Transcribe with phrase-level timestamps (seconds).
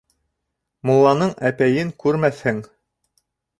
[0.91, 2.65] Мулланың әпәйен күрмәҫһең.